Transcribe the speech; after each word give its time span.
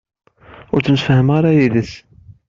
Ur 0.73 0.81
ttemsefhamen 0.81 1.35
ara 1.37 1.51
yid-s? 1.57 1.91